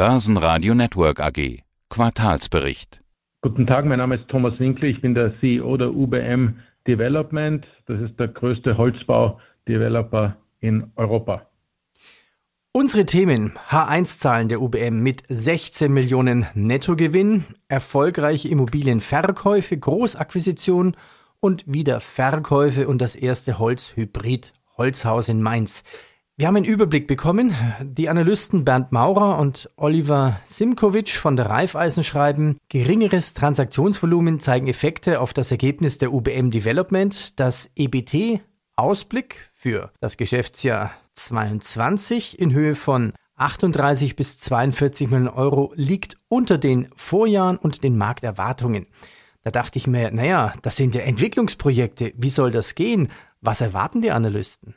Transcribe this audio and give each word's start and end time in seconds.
Börsenradio 0.00 0.74
Network 0.74 1.20
AG. 1.20 1.58
Quartalsbericht. 1.90 3.02
Guten 3.42 3.66
Tag, 3.66 3.84
mein 3.84 3.98
Name 3.98 4.14
ist 4.14 4.28
Thomas 4.28 4.58
Winkler. 4.58 4.88
Ich 4.88 5.02
bin 5.02 5.14
der 5.14 5.38
CEO 5.40 5.76
der 5.76 5.90
UBM 5.94 6.56
Development. 6.88 7.66
Das 7.84 8.00
ist 8.00 8.18
der 8.18 8.28
größte 8.28 8.78
Holzbau-Developer 8.78 10.38
in 10.60 10.90
Europa. 10.96 11.46
Unsere 12.72 13.04
Themen 13.04 13.52
H1-Zahlen 13.68 14.48
der 14.48 14.62
UBM 14.62 15.02
mit 15.02 15.22
16 15.28 15.92
Millionen 15.92 16.46
Nettogewinn, 16.54 17.44
erfolgreiche 17.68 18.48
Immobilienverkäufe, 18.48 19.76
Großakquisition 19.76 20.96
und 21.40 21.70
wieder 21.70 22.00
Verkäufe 22.00 22.88
und 22.88 23.02
das 23.02 23.16
erste 23.16 23.58
Holzhybrid 23.58 24.54
Holzhaus 24.78 25.28
in 25.28 25.42
Mainz. 25.42 25.84
Wir 26.40 26.46
haben 26.46 26.56
einen 26.56 26.64
Überblick 26.64 27.06
bekommen. 27.06 27.54
Die 27.82 28.08
Analysten 28.08 28.64
Bernd 28.64 28.92
Maurer 28.92 29.38
und 29.38 29.68
Oliver 29.76 30.40
Simkovic 30.46 31.10
von 31.10 31.36
der 31.36 31.50
Raiffeisen 31.50 32.02
schreiben, 32.02 32.56
geringeres 32.70 33.34
Transaktionsvolumen 33.34 34.40
zeigen 34.40 34.66
Effekte 34.66 35.20
auf 35.20 35.34
das 35.34 35.50
Ergebnis 35.50 35.98
der 35.98 36.14
UBM 36.14 36.50
Development. 36.50 37.38
Das 37.38 37.70
EBT 37.76 38.40
Ausblick 38.74 39.50
für 39.52 39.92
das 40.00 40.16
Geschäftsjahr 40.16 40.92
22 41.12 42.38
in 42.38 42.54
Höhe 42.54 42.74
von 42.74 43.12
38 43.36 44.16
bis 44.16 44.40
42 44.40 45.10
Millionen 45.10 45.28
Euro 45.28 45.74
liegt 45.76 46.16
unter 46.28 46.56
den 46.56 46.88
Vorjahren 46.96 47.58
und 47.58 47.84
den 47.84 47.98
Markterwartungen. 47.98 48.86
Da 49.42 49.50
dachte 49.50 49.78
ich 49.78 49.86
mir, 49.86 50.10
naja, 50.10 50.54
das 50.62 50.76
sind 50.76 50.94
ja 50.94 51.02
Entwicklungsprojekte. 51.02 52.14
Wie 52.16 52.30
soll 52.30 52.50
das 52.50 52.74
gehen? 52.74 53.08
Was 53.42 53.60
erwarten 53.60 54.00
die 54.00 54.10
Analysten? 54.10 54.74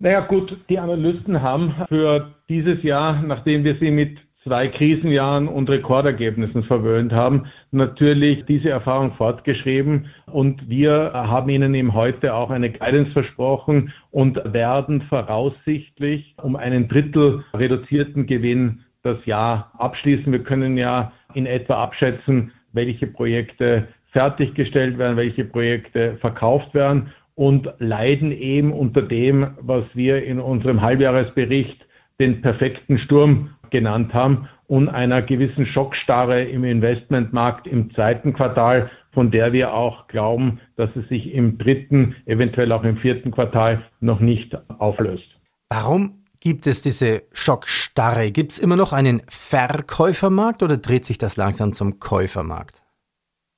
Naja 0.00 0.20
gut, 0.20 0.56
die 0.68 0.78
Analysten 0.78 1.42
haben 1.42 1.74
für 1.88 2.32
dieses 2.48 2.80
Jahr, 2.84 3.20
nachdem 3.20 3.64
wir 3.64 3.76
sie 3.80 3.90
mit 3.90 4.16
zwei 4.44 4.68
Krisenjahren 4.68 5.48
und 5.48 5.68
Rekordergebnissen 5.68 6.62
verwöhnt 6.62 7.12
haben, 7.12 7.46
natürlich 7.72 8.44
diese 8.46 8.70
Erfahrung 8.70 9.12
fortgeschrieben. 9.14 10.06
Und 10.26 10.68
wir 10.68 11.10
haben 11.12 11.48
Ihnen 11.48 11.74
eben 11.74 11.94
heute 11.94 12.32
auch 12.32 12.50
eine 12.50 12.70
Guidance 12.70 13.10
versprochen 13.10 13.92
und 14.12 14.40
werden 14.52 15.02
voraussichtlich 15.02 16.32
um 16.40 16.54
einen 16.54 16.86
Drittel 16.86 17.44
reduzierten 17.52 18.26
Gewinn 18.26 18.84
das 19.02 19.18
Jahr 19.26 19.72
abschließen. 19.78 20.30
Wir 20.30 20.44
können 20.44 20.78
ja 20.78 21.10
in 21.34 21.46
etwa 21.46 21.82
abschätzen, 21.82 22.52
welche 22.72 23.08
Projekte 23.08 23.88
fertiggestellt 24.12 24.96
werden, 24.96 25.16
welche 25.16 25.44
Projekte 25.44 26.16
verkauft 26.20 26.72
werden 26.72 27.10
und 27.38 27.72
leiden 27.78 28.32
eben 28.32 28.72
unter 28.72 29.00
dem, 29.00 29.52
was 29.60 29.84
wir 29.94 30.24
in 30.24 30.40
unserem 30.40 30.82
Halbjahresbericht 30.82 31.86
den 32.18 32.42
perfekten 32.42 32.98
Sturm 32.98 33.50
genannt 33.70 34.12
haben 34.12 34.48
und 34.66 34.88
einer 34.88 35.22
gewissen 35.22 35.64
Schockstarre 35.64 36.42
im 36.42 36.64
Investmentmarkt 36.64 37.68
im 37.68 37.94
zweiten 37.94 38.32
Quartal, 38.32 38.90
von 39.12 39.30
der 39.30 39.52
wir 39.52 39.72
auch 39.72 40.08
glauben, 40.08 40.58
dass 40.74 40.90
es 40.96 41.08
sich 41.08 41.32
im 41.32 41.58
dritten, 41.58 42.16
eventuell 42.26 42.72
auch 42.72 42.82
im 42.82 42.96
vierten 42.96 43.30
Quartal 43.30 43.84
noch 44.00 44.18
nicht 44.18 44.58
auflöst. 44.80 45.28
Warum 45.70 46.24
gibt 46.40 46.66
es 46.66 46.82
diese 46.82 47.22
Schockstarre? 47.32 48.32
Gibt 48.32 48.50
es 48.50 48.58
immer 48.58 48.74
noch 48.74 48.92
einen 48.92 49.22
Verkäufermarkt 49.28 50.64
oder 50.64 50.76
dreht 50.76 51.04
sich 51.04 51.18
das 51.18 51.36
langsam 51.36 51.72
zum 51.72 52.00
Käufermarkt? 52.00 52.82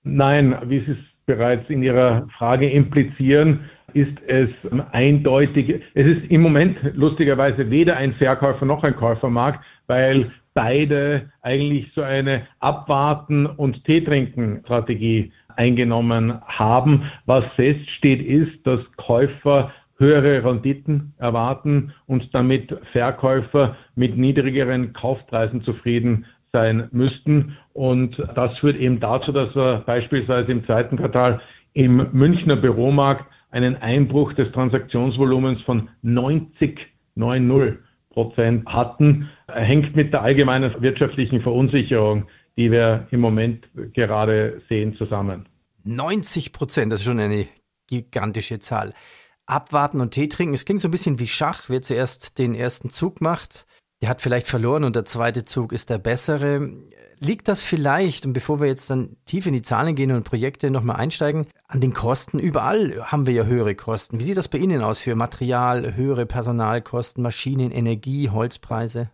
Nein, 0.02 0.54
wie 0.66 0.80
Sie 0.80 0.92
es 0.92 1.09
bereits 1.36 1.70
in 1.70 1.82
Ihrer 1.82 2.26
Frage 2.36 2.68
implizieren, 2.68 3.70
ist 3.94 4.16
es 4.26 4.48
eindeutig, 4.90 5.80
es 5.94 6.06
ist 6.06 6.30
im 6.30 6.42
Moment 6.42 6.76
lustigerweise 6.94 7.70
weder 7.70 7.96
ein 7.96 8.14
Verkäufer 8.14 8.66
noch 8.66 8.82
ein 8.82 8.96
Käufermarkt, 8.96 9.60
weil 9.86 10.32
beide 10.54 11.30
eigentlich 11.42 11.90
so 11.94 12.02
eine 12.02 12.46
Abwarten- 12.58 13.46
und 13.46 13.84
Teetrinken-Strategie 13.84 15.32
eingenommen 15.56 16.40
haben. 16.46 17.04
Was 17.26 17.44
feststeht, 17.54 18.22
ist, 18.22 18.66
dass 18.66 18.80
Käufer 18.96 19.72
höhere 19.98 20.44
Renditen 20.44 21.12
erwarten 21.18 21.92
und 22.06 22.34
damit 22.34 22.76
Verkäufer 22.92 23.76
mit 23.94 24.16
niedrigeren 24.16 24.92
Kaufpreisen 24.94 25.62
zufrieden 25.62 26.26
sein 26.52 26.88
müssten. 26.92 27.56
Und 27.72 28.16
das 28.34 28.56
führt 28.58 28.76
eben 28.76 29.00
dazu, 29.00 29.32
dass 29.32 29.54
wir 29.54 29.82
beispielsweise 29.86 30.52
im 30.52 30.64
zweiten 30.64 30.96
Quartal 30.96 31.40
im 31.72 32.08
Münchner 32.12 32.56
Büromarkt 32.56 33.24
einen 33.50 33.76
Einbruch 33.76 34.32
des 34.34 34.50
Transaktionsvolumens 34.52 35.62
von 35.62 35.88
90, 36.02 36.78
90 37.14 37.78
Prozent 38.10 38.66
hatten, 38.66 39.28
hängt 39.48 39.94
mit 39.94 40.12
der 40.12 40.22
allgemeinen 40.22 40.80
wirtschaftlichen 40.82 41.42
Verunsicherung, 41.42 42.26
die 42.56 42.70
wir 42.70 43.06
im 43.10 43.20
Moment 43.20 43.68
gerade 43.92 44.62
sehen, 44.68 44.96
zusammen. 44.96 45.48
90 45.84 46.52
Prozent, 46.52 46.92
das 46.92 47.00
ist 47.00 47.06
schon 47.06 47.20
eine 47.20 47.46
gigantische 47.86 48.58
Zahl. 48.58 48.92
Abwarten 49.46 50.00
und 50.00 50.12
Tee 50.12 50.28
trinken, 50.28 50.54
es 50.54 50.64
klingt 50.64 50.80
so 50.80 50.88
ein 50.88 50.92
bisschen 50.92 51.18
wie 51.18 51.26
Schach. 51.26 51.64
Wer 51.68 51.82
zuerst 51.82 52.38
den 52.38 52.54
ersten 52.54 52.90
Zug 52.90 53.20
macht, 53.20 53.66
der 54.00 54.08
hat 54.08 54.20
vielleicht 54.20 54.46
verloren 54.46 54.84
und 54.84 54.96
der 54.96 55.04
zweite 55.04 55.44
Zug 55.44 55.72
ist 55.72 55.90
der 55.90 55.98
bessere. 55.98 56.70
Liegt 57.18 57.48
das 57.48 57.62
vielleicht, 57.62 58.24
und 58.24 58.32
bevor 58.32 58.60
wir 58.60 58.66
jetzt 58.66 58.88
dann 58.88 59.16
tief 59.26 59.46
in 59.46 59.52
die 59.52 59.60
Zahlen 59.60 59.94
gehen 59.94 60.10
und 60.10 60.24
Projekte 60.24 60.70
nochmal 60.70 60.96
einsteigen, 60.96 61.46
an 61.68 61.82
den 61.82 61.92
Kosten? 61.92 62.38
Überall 62.38 62.94
haben 63.04 63.26
wir 63.26 63.34
ja 63.34 63.44
höhere 63.44 63.74
Kosten. 63.74 64.18
Wie 64.18 64.24
sieht 64.24 64.38
das 64.38 64.48
bei 64.48 64.56
Ihnen 64.56 64.80
aus 64.80 65.00
für 65.00 65.14
Material, 65.14 65.96
höhere 65.96 66.24
Personalkosten, 66.24 67.22
Maschinen, 67.22 67.72
Energie, 67.72 68.30
Holzpreise? 68.30 69.10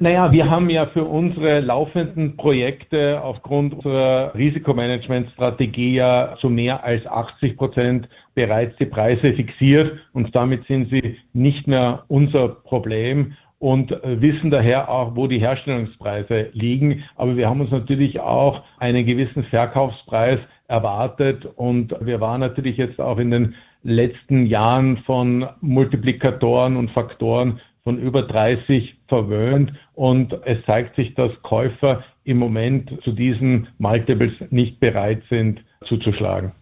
Naja, 0.00 0.30
wir 0.30 0.48
haben 0.48 0.70
ja 0.70 0.86
für 0.86 1.04
unsere 1.04 1.58
laufenden 1.58 2.36
Projekte 2.36 3.20
aufgrund 3.20 3.74
unserer 3.74 4.32
Risikomanagementstrategie 4.36 5.96
ja 5.96 6.36
zu 6.40 6.48
mehr 6.48 6.84
als 6.84 7.04
80 7.04 7.56
Prozent 7.56 8.08
bereits 8.34 8.76
die 8.76 8.86
Preise 8.86 9.32
fixiert 9.32 9.98
und 10.12 10.36
damit 10.36 10.64
sind 10.68 10.90
sie 10.90 11.16
nicht 11.32 11.66
mehr 11.66 12.04
unser 12.06 12.48
Problem 12.48 13.34
und 13.58 13.92
äh, 13.92 14.20
wissen 14.20 14.50
daher 14.50 14.88
auch, 14.88 15.16
wo 15.16 15.26
die 15.26 15.40
Herstellungspreise 15.40 16.50
liegen. 16.52 17.04
Aber 17.16 17.36
wir 17.36 17.48
haben 17.48 17.60
uns 17.60 17.70
natürlich 17.70 18.20
auch 18.20 18.62
einen 18.78 19.04
gewissen 19.04 19.44
Verkaufspreis 19.44 20.38
erwartet 20.68 21.46
und 21.56 21.94
wir 22.00 22.20
waren 22.20 22.40
natürlich 22.40 22.76
jetzt 22.76 23.00
auch 23.00 23.18
in 23.18 23.30
den 23.30 23.54
letzten 23.82 24.46
Jahren 24.46 24.98
von 24.98 25.46
Multiplikatoren 25.60 26.76
und 26.76 26.90
Faktoren 26.90 27.60
von 27.84 27.98
über 27.98 28.22
30 28.22 28.96
verwöhnt 29.08 29.72
und 29.94 30.36
es 30.44 30.62
zeigt 30.66 30.96
sich, 30.96 31.14
dass 31.14 31.30
Käufer 31.42 32.04
im 32.24 32.36
Moment 32.36 32.92
zu 33.02 33.12
diesen 33.12 33.68
Multiples 33.78 34.32
nicht 34.50 34.78
bereit 34.78 35.22
sind 35.30 35.64
zuzuschlagen. 35.84 36.52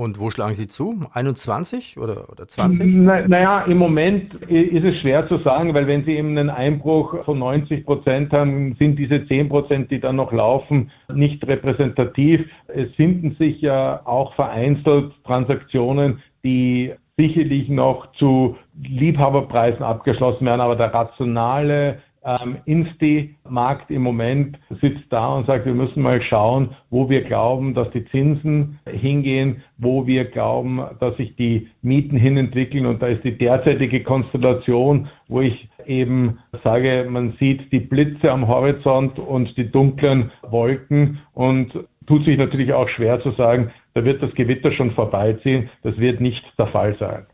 Und 0.00 0.18
wo 0.18 0.30
schlagen 0.30 0.54
Sie 0.54 0.66
zu? 0.66 0.98
21 1.12 1.98
oder, 1.98 2.30
oder 2.30 2.48
20? 2.48 2.90
Na, 2.94 3.28
naja, 3.28 3.60
im 3.64 3.76
Moment 3.76 4.32
ist 4.48 4.82
es 4.82 4.96
schwer 4.96 5.28
zu 5.28 5.36
sagen, 5.40 5.74
weil 5.74 5.86
wenn 5.86 6.06
Sie 6.06 6.16
eben 6.16 6.38
einen 6.38 6.48
Einbruch 6.48 7.22
von 7.26 7.38
90 7.38 7.84
Prozent 7.84 8.32
haben, 8.32 8.76
sind 8.78 8.98
diese 8.98 9.26
10 9.26 9.50
Prozent, 9.50 9.90
die 9.90 10.00
dann 10.00 10.16
noch 10.16 10.32
laufen, 10.32 10.90
nicht 11.12 11.46
repräsentativ. 11.46 12.48
Es 12.68 12.90
finden 12.94 13.36
sich 13.38 13.60
ja 13.60 14.00
auch 14.06 14.32
vereinzelt 14.36 15.12
Transaktionen, 15.26 16.22
die 16.42 16.94
sicherlich 17.18 17.68
noch 17.68 18.10
zu 18.12 18.56
Liebhaberpreisen 18.82 19.82
abgeschlossen 19.82 20.46
werden, 20.46 20.62
aber 20.62 20.76
der 20.76 20.94
rationale 20.94 21.98
ähm, 22.22 22.58
Insti-Markt 22.66 23.90
im 23.90 24.02
Moment 24.02 24.58
sitzt 24.80 25.04
da 25.10 25.34
und 25.34 25.46
sagt, 25.46 25.64
wir 25.64 25.74
müssen 25.74 26.02
mal 26.02 26.20
schauen, 26.22 26.76
wo 26.90 27.08
wir 27.08 27.22
glauben, 27.22 27.74
dass 27.74 27.90
die 27.90 28.04
Zinsen 28.06 28.78
hingehen, 28.86 29.62
wo 29.78 30.06
wir 30.06 30.26
glauben, 30.26 30.82
dass 31.00 31.16
sich 31.16 31.34
die 31.36 31.68
Mieten 31.82 32.16
hinentwickeln. 32.16 32.86
Und 32.86 33.00
da 33.00 33.06
ist 33.06 33.24
die 33.24 33.36
derzeitige 33.36 34.02
Konstellation, 34.02 35.08
wo 35.28 35.40
ich 35.40 35.68
eben 35.86 36.38
sage, 36.62 37.06
man 37.08 37.34
sieht 37.38 37.72
die 37.72 37.80
Blitze 37.80 38.30
am 38.30 38.46
Horizont 38.46 39.18
und 39.18 39.56
die 39.56 39.70
dunklen 39.70 40.30
Wolken 40.42 41.20
und 41.32 41.72
tut 42.06 42.24
sich 42.24 42.36
natürlich 42.36 42.72
auch 42.72 42.88
schwer 42.88 43.22
zu 43.22 43.30
sagen, 43.32 43.70
da 43.94 44.04
wird 44.04 44.22
das 44.22 44.34
Gewitter 44.34 44.72
schon 44.72 44.92
vorbeiziehen. 44.92 45.70
Das 45.82 45.96
wird 45.96 46.20
nicht 46.20 46.44
der 46.58 46.66
Fall 46.68 46.96
sein. 46.98 47.26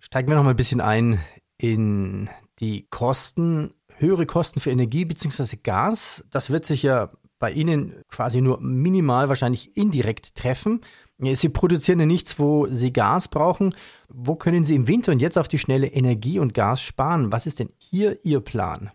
Steigen 0.00 0.28
wir 0.28 0.36
noch 0.36 0.44
mal 0.44 0.50
ein 0.50 0.56
bisschen 0.56 0.80
ein 0.80 1.20
in 1.58 2.30
die 2.58 2.86
Kosten 2.90 3.74
höhere 4.00 4.26
Kosten 4.26 4.60
für 4.60 4.70
Energie 4.70 5.04
bzw. 5.04 5.56
Gas. 5.62 6.26
Das 6.30 6.50
wird 6.50 6.64
sich 6.64 6.82
ja 6.82 7.10
bei 7.38 7.50
Ihnen 7.52 7.94
quasi 8.08 8.40
nur 8.40 8.60
minimal 8.60 9.28
wahrscheinlich 9.28 9.76
indirekt 9.76 10.34
treffen. 10.34 10.80
Sie 11.18 11.48
produzieren 11.48 12.00
ja 12.00 12.06
nichts, 12.06 12.38
wo 12.38 12.66
Sie 12.66 12.92
Gas 12.92 13.28
brauchen. 13.28 13.74
Wo 14.08 14.36
können 14.36 14.64
Sie 14.64 14.74
im 14.74 14.88
Winter 14.88 15.12
und 15.12 15.20
jetzt 15.20 15.38
auf 15.38 15.48
die 15.48 15.58
schnelle 15.58 15.86
Energie 15.86 16.38
und 16.38 16.54
Gas 16.54 16.82
sparen? 16.82 17.32
Was 17.32 17.46
ist 17.46 17.60
denn 17.60 17.70
hier 17.78 18.16
Ihr 18.24 18.40
Plan? 18.40 18.90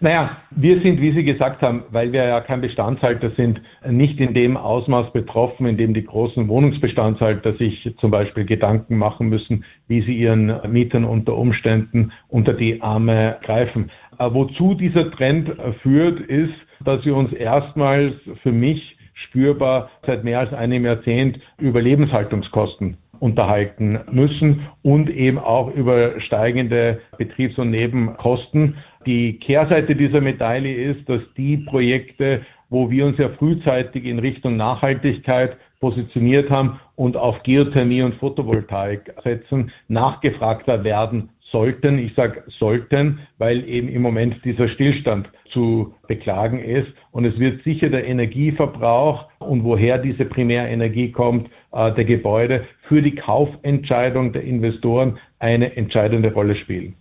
Naja, 0.00 0.36
wir 0.50 0.82
sind, 0.82 1.00
wie 1.00 1.12
Sie 1.12 1.24
gesagt 1.24 1.62
haben, 1.62 1.84
weil 1.90 2.12
wir 2.12 2.24
ja 2.24 2.40
kein 2.40 2.60
Bestandshalter 2.60 3.30
sind, 3.36 3.60
nicht 3.88 4.20
in 4.20 4.34
dem 4.34 4.56
Ausmaß 4.56 5.12
betroffen, 5.12 5.66
in 5.66 5.76
dem 5.76 5.94
die 5.94 6.04
großen 6.04 6.46
Wohnungsbestandshalter 6.48 7.54
sich 7.54 7.94
zum 7.98 8.10
Beispiel 8.10 8.44
Gedanken 8.44 8.98
machen 8.98 9.28
müssen, 9.28 9.64
wie 9.88 10.02
sie 10.02 10.14
ihren 10.14 10.60
Mietern 10.70 11.04
unter 11.04 11.36
Umständen 11.36 12.12
unter 12.28 12.52
die 12.52 12.82
Arme 12.82 13.38
greifen. 13.42 13.90
Äh, 14.18 14.28
wozu 14.32 14.74
dieser 14.74 15.10
Trend 15.10 15.52
führt, 15.82 16.20
ist, 16.20 16.54
dass 16.84 17.04
wir 17.04 17.16
uns 17.16 17.32
erstmals 17.32 18.14
für 18.42 18.52
mich 18.52 18.96
spürbar 19.14 19.90
seit 20.06 20.24
mehr 20.24 20.40
als 20.40 20.52
einem 20.52 20.84
Jahrzehnt 20.84 21.38
über 21.58 21.80
Lebenshaltungskosten 21.80 22.96
unterhalten 23.20 24.00
müssen 24.10 24.66
und 24.82 25.08
eben 25.08 25.38
auch 25.38 25.72
über 25.74 26.20
steigende 26.20 27.00
Betriebs- 27.16 27.58
und 27.58 27.70
Nebenkosten. 27.70 28.76
Die 29.06 29.38
Kehrseite 29.38 29.94
dieser 29.94 30.20
Medaille 30.20 30.74
ist, 30.74 31.08
dass 31.08 31.20
die 31.36 31.58
Projekte, 31.58 32.42
wo 32.70 32.90
wir 32.90 33.06
uns 33.06 33.18
ja 33.18 33.28
frühzeitig 33.28 34.04
in 34.04 34.18
Richtung 34.18 34.56
Nachhaltigkeit 34.56 35.56
positioniert 35.80 36.50
haben 36.50 36.80
und 36.96 37.16
auf 37.16 37.42
Geothermie 37.42 38.02
und 38.02 38.14
Photovoltaik 38.16 39.14
setzen, 39.22 39.70
nachgefragter 39.88 40.82
werden 40.82 41.28
sollten. 41.54 41.98
Ich 41.98 42.14
sage 42.16 42.42
sollten, 42.58 43.20
weil 43.38 43.66
eben 43.68 43.88
im 43.88 44.02
Moment 44.02 44.44
dieser 44.44 44.68
Stillstand 44.68 45.30
zu 45.52 45.94
beklagen 46.08 46.58
ist. 46.58 46.88
Und 47.12 47.24
es 47.24 47.38
wird 47.38 47.62
sicher 47.62 47.88
der 47.88 48.04
Energieverbrauch 48.06 49.30
und 49.38 49.62
woher 49.62 49.98
diese 49.98 50.24
Primärenergie 50.24 51.12
kommt, 51.12 51.48
äh, 51.70 51.94
der 51.94 52.04
Gebäude, 52.04 52.66
für 52.88 53.00
die 53.00 53.14
Kaufentscheidung 53.14 54.32
der 54.32 54.42
Investoren 54.42 55.20
eine 55.38 55.76
entscheidende 55.76 56.32
Rolle 56.32 56.56
spielen. 56.56 56.96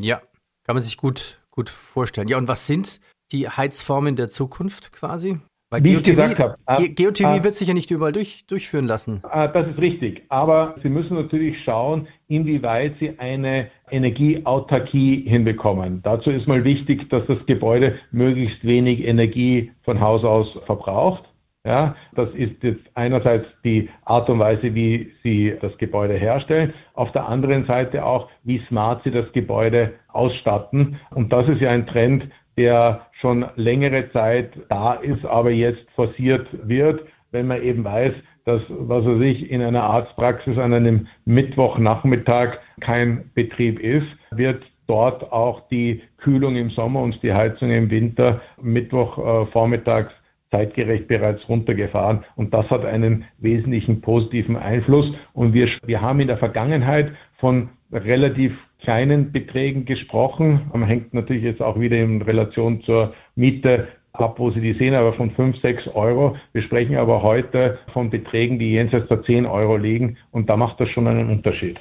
Ja, 0.00 0.20
kann 0.64 0.74
man 0.74 0.82
sich 0.82 0.96
gut, 0.96 1.40
gut 1.50 1.70
vorstellen. 1.70 2.26
Ja, 2.26 2.36
und 2.36 2.48
was 2.48 2.66
sind 2.66 3.00
die 3.30 3.48
Heizformen 3.48 4.16
der 4.16 4.28
Zukunft 4.28 4.90
quasi? 4.90 5.38
Weil 5.70 5.84
Wie 5.84 5.90
Geothermie, 5.90 6.32
ich 6.32 6.36
gesagt 6.36 6.58
habe, 6.66 6.82
Ge 6.82 6.88
Geothermie 6.94 7.38
äh, 7.38 7.44
wird 7.44 7.54
sich 7.54 7.68
ja 7.68 7.74
nicht 7.74 7.90
überall 7.90 8.12
durch, 8.12 8.46
durchführen 8.46 8.86
lassen. 8.86 9.20
Äh, 9.30 9.52
das 9.52 9.68
ist 9.68 9.78
richtig. 9.78 10.22
Aber 10.30 10.76
Sie 10.82 10.88
müssen 10.88 11.14
natürlich 11.16 11.62
schauen, 11.62 12.08
inwieweit 12.28 12.94
Sie 13.00 13.18
eine 13.18 13.70
Energieautarkie 13.90 15.28
hinbekommen. 15.28 16.00
Dazu 16.02 16.30
ist 16.30 16.48
mal 16.48 16.64
wichtig, 16.64 17.10
dass 17.10 17.26
das 17.26 17.44
Gebäude 17.46 17.98
möglichst 18.12 18.64
wenig 18.64 19.06
Energie 19.06 19.70
von 19.84 20.00
Haus 20.00 20.24
aus 20.24 20.48
verbraucht. 20.64 21.24
Ja, 21.66 21.96
das 22.14 22.30
ist 22.34 22.62
jetzt 22.62 22.84
einerseits 22.94 23.46
die 23.62 23.90
Art 24.06 24.30
und 24.30 24.38
Weise, 24.38 24.74
wie 24.74 25.12
Sie 25.22 25.54
das 25.60 25.76
Gebäude 25.76 26.14
herstellen, 26.14 26.72
auf 26.94 27.12
der 27.12 27.28
anderen 27.28 27.66
Seite 27.66 28.06
auch, 28.06 28.30
wie 28.44 28.62
smart 28.68 29.02
Sie 29.04 29.10
das 29.10 29.30
Gebäude 29.32 29.92
ausstatten. 30.08 30.98
Und 31.10 31.30
das 31.30 31.46
ist 31.46 31.60
ja 31.60 31.68
ein 31.68 31.86
Trend, 31.86 32.30
der 32.58 33.06
schon 33.20 33.46
längere 33.56 34.10
Zeit 34.12 34.50
da 34.68 34.94
ist, 34.94 35.24
aber 35.24 35.50
jetzt 35.50 35.84
forciert 35.94 36.46
wird, 36.68 37.00
wenn 37.30 37.46
man 37.46 37.62
eben 37.62 37.84
weiß, 37.84 38.12
dass, 38.44 38.62
was 38.68 39.04
weiß 39.04 39.20
ich, 39.22 39.50
in 39.50 39.62
einer 39.62 39.82
Arztpraxis 39.82 40.58
an 40.58 40.72
einem 40.72 41.06
Mittwochnachmittag 41.24 42.58
kein 42.80 43.30
Betrieb 43.34 43.78
ist, 43.80 44.06
wird 44.30 44.62
dort 44.86 45.30
auch 45.32 45.68
die 45.68 46.02
Kühlung 46.16 46.56
im 46.56 46.70
Sommer 46.70 47.02
und 47.02 47.22
die 47.22 47.32
Heizung 47.32 47.70
im 47.70 47.90
Winter 47.90 48.40
Mittwochvormittags 48.60 50.10
äh, 50.10 50.16
zeitgerecht 50.50 51.08
bereits 51.08 51.46
runtergefahren. 51.48 52.24
Und 52.36 52.54
das 52.54 52.68
hat 52.70 52.86
einen 52.86 53.24
wesentlichen 53.38 54.00
positiven 54.00 54.56
Einfluss. 54.56 55.12
Und 55.34 55.52
wir, 55.52 55.68
wir 55.84 56.00
haben 56.00 56.20
in 56.20 56.28
der 56.28 56.38
Vergangenheit 56.38 57.12
von 57.36 57.68
relativ 57.92 58.56
kleinen 58.80 59.32
Beträgen 59.32 59.84
gesprochen. 59.84 60.70
Hängt 60.84 61.14
natürlich 61.14 61.42
jetzt 61.42 61.62
auch 61.62 61.78
wieder 61.78 61.96
in 61.98 62.22
Relation 62.22 62.82
zur 62.82 63.14
Miete 63.34 63.88
ab, 64.12 64.38
wo 64.38 64.50
Sie 64.50 64.60
die 64.60 64.74
sehen, 64.74 64.94
aber 64.94 65.12
von 65.14 65.30
5, 65.30 65.60
6 65.60 65.88
Euro. 65.88 66.36
Wir 66.52 66.62
sprechen 66.62 66.96
aber 66.96 67.22
heute 67.22 67.78
von 67.92 68.10
Beträgen, 68.10 68.58
die 68.58 68.72
jenseits 68.72 69.08
der 69.08 69.22
10 69.22 69.46
Euro 69.46 69.76
liegen 69.76 70.16
und 70.30 70.48
da 70.50 70.56
macht 70.56 70.80
das 70.80 70.88
schon 70.90 71.06
einen 71.06 71.30
Unterschied. 71.30 71.78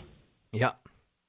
Ja. 0.54 0.76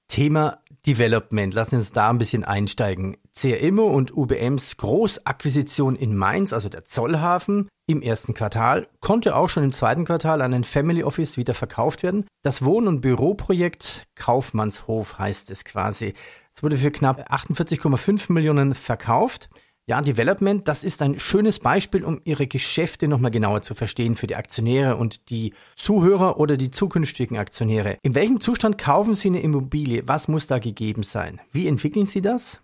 Thema 0.08 0.58
Development. 0.86 1.52
Lassen 1.52 1.70
Sie 1.72 1.76
uns 1.76 1.92
da 1.92 2.08
ein 2.08 2.18
bisschen 2.18 2.44
einsteigen. 2.44 3.16
CRIMO 3.40 3.86
und 3.86 4.16
UBMs 4.16 4.78
Großakquisition 4.78 5.94
in 5.94 6.16
Mainz, 6.16 6.52
also 6.52 6.68
der 6.68 6.84
Zollhafen, 6.84 7.68
im 7.86 8.02
ersten 8.02 8.34
Quartal, 8.34 8.88
konnte 9.00 9.36
auch 9.36 9.48
schon 9.48 9.62
im 9.62 9.72
zweiten 9.72 10.04
Quartal 10.04 10.42
an 10.42 10.52
ein 10.52 10.64
Family 10.64 11.04
Office 11.04 11.36
wieder 11.36 11.54
verkauft 11.54 12.02
werden. 12.02 12.26
Das 12.42 12.64
Wohn- 12.64 12.88
und 12.88 13.00
Büroprojekt 13.00 14.02
Kaufmannshof 14.16 15.20
heißt 15.20 15.52
es 15.52 15.64
quasi. 15.64 16.14
Es 16.54 16.64
wurde 16.64 16.78
für 16.78 16.90
knapp 16.90 17.32
48,5 17.32 18.32
Millionen 18.32 18.74
verkauft. 18.74 19.48
Ja, 19.86 20.02
Development, 20.02 20.66
das 20.66 20.82
ist 20.82 21.00
ein 21.00 21.20
schönes 21.20 21.60
Beispiel, 21.60 22.04
um 22.04 22.20
Ihre 22.24 22.48
Geschäfte 22.48 23.06
nochmal 23.06 23.30
genauer 23.30 23.62
zu 23.62 23.76
verstehen 23.76 24.16
für 24.16 24.26
die 24.26 24.36
Aktionäre 24.36 24.96
und 24.96 25.30
die 25.30 25.54
Zuhörer 25.76 26.40
oder 26.40 26.56
die 26.56 26.72
zukünftigen 26.72 27.38
Aktionäre. 27.38 27.98
In 28.02 28.16
welchem 28.16 28.40
Zustand 28.40 28.78
kaufen 28.78 29.14
Sie 29.14 29.28
eine 29.28 29.40
Immobilie? 29.40 30.02
Was 30.06 30.26
muss 30.26 30.48
da 30.48 30.58
gegeben 30.58 31.04
sein? 31.04 31.40
Wie 31.52 31.68
entwickeln 31.68 32.06
Sie 32.06 32.20
das? 32.20 32.60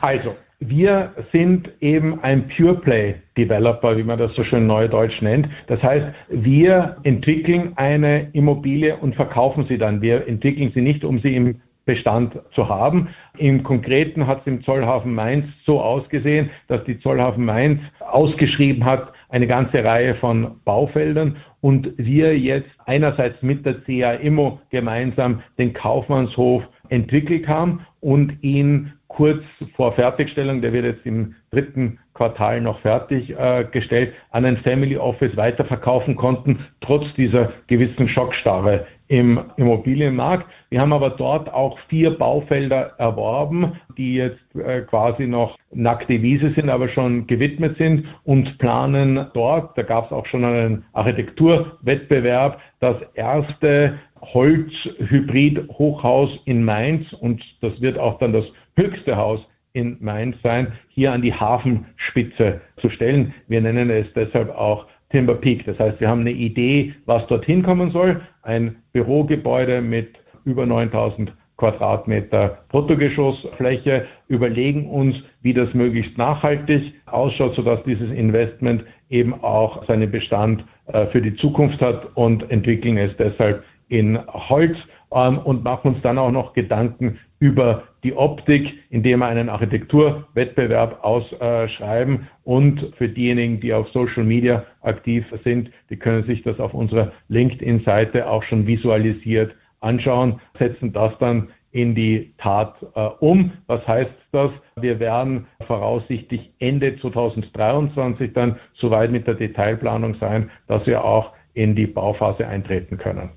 Also, 0.00 0.36
wir 0.60 1.12
sind 1.32 1.70
eben 1.80 2.20
ein 2.22 2.48
Pure 2.48 2.76
Play 2.76 3.16
Developer, 3.36 3.96
wie 3.96 4.04
man 4.04 4.18
das 4.18 4.34
so 4.34 4.44
schön 4.44 4.66
neudeutsch 4.66 5.20
nennt. 5.20 5.48
Das 5.66 5.82
heißt, 5.82 6.06
wir 6.30 6.96
entwickeln 7.02 7.72
eine 7.76 8.28
Immobilie 8.32 8.96
und 8.96 9.14
verkaufen 9.14 9.66
sie 9.68 9.76
dann. 9.76 10.00
Wir 10.00 10.26
entwickeln 10.26 10.70
sie 10.74 10.80
nicht, 10.80 11.04
um 11.04 11.18
sie 11.18 11.34
im 11.34 11.60
Bestand 11.84 12.38
zu 12.54 12.68
haben. 12.68 13.08
Im 13.36 13.62
Konkreten 13.62 14.26
hat 14.26 14.40
es 14.40 14.46
im 14.46 14.64
Zollhafen 14.64 15.14
Mainz 15.14 15.46
so 15.66 15.80
ausgesehen, 15.80 16.50
dass 16.68 16.82
die 16.84 16.98
Zollhafen 16.98 17.44
Mainz 17.44 17.80
ausgeschrieben 18.00 18.84
hat, 18.84 19.12
eine 19.28 19.46
ganze 19.46 19.84
Reihe 19.84 20.14
von 20.14 20.60
Baufeldern 20.64 21.36
und 21.60 21.92
wir 21.96 22.38
jetzt 22.38 22.70
einerseits 22.86 23.42
mit 23.42 23.66
der 23.66 23.80
CA 23.82 24.12
Immo 24.12 24.60
gemeinsam 24.70 25.42
den 25.58 25.72
Kaufmannshof 25.72 26.62
entwickelt 26.88 27.48
haben 27.48 27.80
und 28.04 28.36
ihn 28.42 28.92
kurz 29.08 29.42
vor 29.76 29.92
Fertigstellung, 29.92 30.60
der 30.60 30.74
wird 30.74 30.84
jetzt 30.84 31.06
im 31.06 31.34
dritten 31.50 31.98
Quartal 32.12 32.60
noch 32.60 32.78
fertiggestellt, 32.80 34.10
äh, 34.10 34.12
an 34.30 34.44
ein 34.44 34.58
Family 34.58 34.98
Office 34.98 35.34
weiterverkaufen 35.38 36.14
konnten, 36.14 36.66
trotz 36.82 37.06
dieser 37.14 37.52
gewissen 37.66 38.06
Schockstarre 38.08 38.86
im 39.14 39.40
Immobilienmarkt. 39.56 40.46
Wir 40.70 40.80
haben 40.80 40.92
aber 40.92 41.10
dort 41.10 41.52
auch 41.52 41.78
vier 41.88 42.10
Baufelder 42.10 42.94
erworben, 42.98 43.74
die 43.96 44.16
jetzt 44.16 44.42
äh, 44.56 44.80
quasi 44.80 45.28
noch 45.28 45.56
nackte 45.72 46.20
Wiese 46.20 46.50
sind, 46.56 46.68
aber 46.68 46.88
schon 46.88 47.28
gewidmet 47.28 47.78
sind 47.78 48.06
und 48.24 48.58
planen 48.58 49.28
dort, 49.32 49.78
da 49.78 49.82
gab 49.82 50.06
es 50.06 50.12
auch 50.12 50.26
schon 50.26 50.44
einen 50.44 50.84
Architekturwettbewerb, 50.94 52.60
das 52.80 52.96
erste 53.14 54.00
Holzhybrid-Hochhaus 54.20 56.30
in 56.46 56.64
Mainz 56.64 57.12
und 57.12 57.40
das 57.60 57.80
wird 57.80 57.96
auch 57.96 58.18
dann 58.18 58.32
das 58.32 58.46
höchste 58.76 59.16
Haus 59.16 59.38
in 59.74 59.96
Mainz 60.00 60.34
sein, 60.42 60.72
hier 60.88 61.12
an 61.12 61.22
die 61.22 61.34
Hafenspitze 61.34 62.60
zu 62.78 62.90
stellen. 62.90 63.32
Wir 63.46 63.60
nennen 63.60 63.90
es 63.90 64.06
deshalb 64.16 64.50
auch 64.50 64.86
Timber 65.14 65.36
Peak. 65.36 65.64
Das 65.66 65.78
heißt, 65.78 66.00
wir 66.00 66.08
haben 66.08 66.22
eine 66.22 66.32
Idee, 66.32 66.92
was 67.06 67.24
dorthin 67.28 67.62
kommen 67.62 67.92
soll. 67.92 68.20
Ein 68.44 68.76
Bürogebäude 68.92 69.80
mit 69.80 70.16
über 70.44 70.66
9000 70.66 71.32
Quadratmeter 71.56 72.58
Bruttogeschossfläche, 72.68 74.06
überlegen 74.28 74.88
uns, 74.90 75.16
wie 75.42 75.54
das 75.54 75.72
möglichst 75.72 76.18
nachhaltig 76.18 76.94
ausschaut, 77.06 77.54
sodass 77.54 77.82
dieses 77.84 78.10
Investment 78.10 78.84
eben 79.08 79.34
auch 79.42 79.86
seinen 79.86 80.10
Bestand 80.10 80.64
äh, 80.86 81.06
für 81.06 81.22
die 81.22 81.36
Zukunft 81.36 81.80
hat 81.80 82.08
und 82.16 82.50
entwickeln 82.50 82.98
es 82.98 83.16
deshalb 83.16 83.62
in 83.88 84.18
Holz 84.26 84.76
ähm, 85.14 85.38
und 85.38 85.64
machen 85.64 85.94
uns 85.94 86.02
dann 86.02 86.18
auch 86.18 86.30
noch 86.30 86.52
Gedanken 86.52 87.18
über 87.38 87.84
die 88.02 88.14
Optik, 88.14 88.74
indem 88.90 89.20
wir 89.20 89.26
einen 89.26 89.48
Architekturwettbewerb 89.48 91.02
ausschreiben. 91.02 92.28
Und 92.42 92.92
für 92.96 93.08
diejenigen, 93.08 93.60
die 93.60 93.72
auf 93.72 93.88
Social 93.90 94.24
Media 94.24 94.64
aktiv 94.82 95.24
sind, 95.44 95.70
die 95.90 95.96
können 95.96 96.24
sich 96.24 96.42
das 96.42 96.58
auf 96.58 96.74
unserer 96.74 97.12
LinkedIn-Seite 97.28 98.28
auch 98.28 98.42
schon 98.44 98.66
visualisiert 98.66 99.54
anschauen, 99.80 100.40
setzen 100.58 100.92
das 100.92 101.12
dann 101.18 101.48
in 101.72 101.94
die 101.94 102.32
Tat 102.38 102.74
äh, 102.94 103.00
um. 103.18 103.52
Was 103.66 103.86
heißt 103.86 104.12
das? 104.32 104.50
Wir 104.80 105.00
werden 105.00 105.46
voraussichtlich 105.66 106.50
Ende 106.60 106.98
2023 107.00 108.32
dann 108.32 108.56
soweit 108.74 109.10
mit 109.10 109.26
der 109.26 109.34
Detailplanung 109.34 110.16
sein, 110.20 110.50
dass 110.68 110.86
wir 110.86 111.04
auch 111.04 111.32
in 111.52 111.74
die 111.74 111.86
Bauphase 111.86 112.46
eintreten 112.46 112.96
können. 112.96 113.30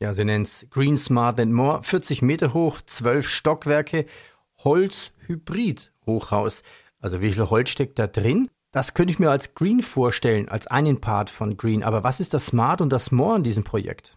Ja, 0.00 0.12
sie 0.12 0.24
nennen 0.24 0.44
es 0.44 0.66
Green 0.70 0.96
Smart 0.98 1.38
and 1.40 1.52
More. 1.52 1.82
40 1.82 2.22
Meter 2.22 2.52
hoch, 2.52 2.80
12 2.80 3.28
Stockwerke, 3.28 4.06
Holz-Hybrid-Hochhaus. 4.64 6.62
Also 7.00 7.20
wie 7.20 7.32
viel 7.32 7.48
Holz 7.50 7.70
steckt 7.70 7.98
da 7.98 8.06
drin? 8.06 8.48
Das 8.72 8.94
könnte 8.94 9.12
ich 9.12 9.18
mir 9.18 9.30
als 9.30 9.54
Green 9.54 9.82
vorstellen, 9.82 10.48
als 10.48 10.66
einen 10.66 11.00
Part 11.00 11.30
von 11.30 11.56
Green. 11.56 11.84
Aber 11.84 12.02
was 12.02 12.18
ist 12.18 12.34
das 12.34 12.46
Smart 12.46 12.80
und 12.80 12.92
das 12.92 13.12
More 13.12 13.36
in 13.36 13.44
diesem 13.44 13.62
Projekt? 13.62 14.16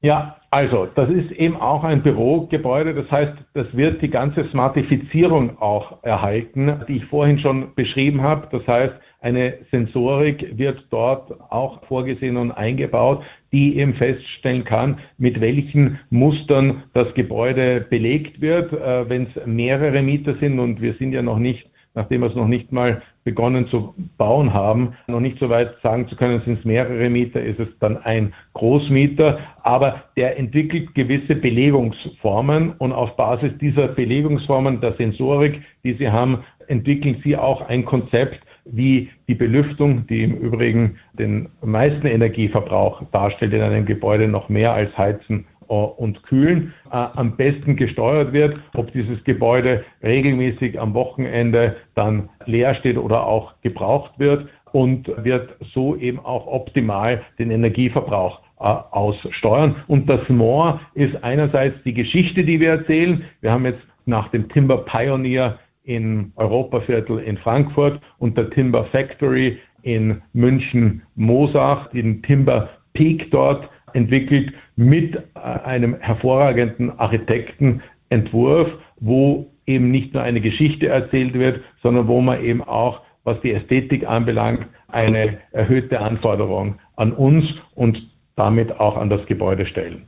Ja, 0.00 0.36
also 0.50 0.86
das 0.86 1.10
ist 1.10 1.32
eben 1.32 1.56
auch 1.56 1.82
ein 1.84 2.02
Bürogebäude. 2.02 2.94
Das 2.94 3.10
heißt, 3.10 3.34
das 3.52 3.66
wird 3.72 4.00
die 4.00 4.08
ganze 4.08 4.48
Smartifizierung 4.50 5.58
auch 5.58 6.02
erhalten, 6.04 6.84
die 6.88 6.98
ich 6.98 7.04
vorhin 7.06 7.40
schon 7.40 7.74
beschrieben 7.74 8.22
habe. 8.22 8.46
Das 8.56 8.66
heißt, 8.66 8.94
Eine 9.20 9.66
Sensorik 9.72 10.56
wird 10.56 10.86
dort 10.90 11.32
auch 11.50 11.84
vorgesehen 11.86 12.36
und 12.36 12.52
eingebaut, 12.52 13.24
die 13.52 13.78
eben 13.78 13.94
feststellen 13.94 14.64
kann, 14.64 14.98
mit 15.16 15.40
welchen 15.40 15.98
Mustern 16.10 16.82
das 16.92 17.12
Gebäude 17.14 17.80
belegt 17.88 18.40
wird, 18.40 18.72
äh, 18.72 19.08
wenn 19.08 19.28
es 19.34 19.46
mehrere 19.46 20.02
Mieter 20.02 20.34
sind. 20.40 20.58
Und 20.58 20.80
wir 20.80 20.94
sind 20.94 21.12
ja 21.12 21.22
noch 21.22 21.38
nicht 21.38 21.68
nachdem 21.98 22.20
wir 22.20 22.28
es 22.28 22.36
noch 22.36 22.46
nicht 22.46 22.70
mal 22.70 23.02
begonnen 23.24 23.66
zu 23.68 23.92
bauen 24.16 24.54
haben, 24.54 24.94
noch 25.08 25.18
nicht 25.18 25.38
so 25.40 25.50
weit 25.50 25.74
sagen 25.82 26.08
zu 26.08 26.14
können, 26.14 26.40
sind 26.44 26.60
es 26.60 26.64
mehrere 26.64 27.10
Mieter, 27.10 27.42
ist 27.42 27.58
es 27.58 27.68
dann 27.80 27.96
ein 27.98 28.32
Großmieter, 28.54 29.40
aber 29.64 30.04
der 30.16 30.38
entwickelt 30.38 30.94
gewisse 30.94 31.34
Belegungsformen 31.34 32.72
und 32.78 32.92
auf 32.92 33.16
Basis 33.16 33.50
dieser 33.60 33.88
Belegungsformen 33.88 34.80
der 34.80 34.94
Sensorik, 34.94 35.60
die 35.82 35.94
sie 35.94 36.08
haben, 36.08 36.44
entwickeln 36.68 37.20
sie 37.24 37.36
auch 37.36 37.68
ein 37.68 37.84
Konzept, 37.84 38.40
wie 38.70 39.10
die 39.28 39.34
Belüftung, 39.34 40.06
die 40.06 40.22
im 40.24 40.36
Übrigen 40.36 40.98
den 41.12 41.48
meisten 41.62 42.06
Energieverbrauch 42.06 43.02
darstellt 43.12 43.52
in 43.52 43.62
einem 43.62 43.86
Gebäude, 43.86 44.28
noch 44.28 44.48
mehr 44.48 44.72
als 44.72 44.96
Heizen 44.96 45.46
und 45.68 46.22
Kühlen 46.22 46.72
äh, 46.86 46.96
am 46.96 47.36
besten 47.36 47.76
gesteuert 47.76 48.32
wird, 48.32 48.58
ob 48.74 48.90
dieses 48.92 49.22
Gebäude 49.24 49.84
regelmäßig 50.02 50.80
am 50.80 50.94
Wochenende 50.94 51.76
dann 51.94 52.30
leer 52.46 52.74
steht 52.74 52.96
oder 52.96 53.26
auch 53.26 53.52
gebraucht 53.60 54.12
wird 54.18 54.48
und 54.72 55.10
wird 55.22 55.56
so 55.74 55.96
eben 55.96 56.20
auch 56.20 56.46
optimal 56.46 57.22
den 57.38 57.50
Energieverbrauch 57.50 58.40
äh, 58.60 58.64
aussteuern. 58.64 59.76
Und 59.86 60.08
das 60.08 60.26
More 60.28 60.80
ist 60.94 61.22
einerseits 61.22 61.82
die 61.84 61.94
Geschichte, 61.94 62.44
die 62.44 62.60
wir 62.60 62.70
erzählen. 62.70 63.24
Wir 63.40 63.52
haben 63.52 63.66
jetzt 63.66 63.82
nach 64.06 64.28
dem 64.28 64.48
Timber 64.48 64.78
Pioneer 64.78 65.58
in 65.88 66.32
Europaviertel 66.36 67.18
in 67.20 67.38
Frankfurt 67.38 67.98
und 68.18 68.36
der 68.36 68.50
Timber 68.50 68.84
Factory 68.84 69.58
in 69.80 70.20
München 70.34 71.02
Mosach, 71.14 71.90
den 71.92 72.22
Timber 72.22 72.68
Peak 72.92 73.30
dort 73.30 73.70
entwickelt 73.94 74.52
mit 74.76 75.16
äh, 75.16 75.20
einem 75.40 75.98
hervorragenden 75.98 76.98
Architektenentwurf, 76.98 78.68
wo 79.00 79.50
eben 79.66 79.90
nicht 79.90 80.12
nur 80.12 80.22
eine 80.22 80.42
Geschichte 80.42 80.88
erzählt 80.88 81.32
wird, 81.32 81.62
sondern 81.82 82.06
wo 82.06 82.20
man 82.20 82.44
eben 82.44 82.62
auch, 82.62 83.00
was 83.24 83.40
die 83.40 83.52
Ästhetik 83.52 84.06
anbelangt, 84.06 84.66
eine 84.88 85.38
erhöhte 85.52 86.00
Anforderung 86.00 86.78
an 86.96 87.12
uns 87.12 87.46
und 87.74 88.10
damit 88.36 88.78
auch 88.78 88.98
an 88.98 89.08
das 89.08 89.24
Gebäude 89.26 89.64
stellen. 89.64 90.06